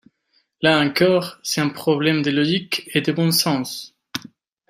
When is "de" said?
2.23-2.31, 3.01-3.11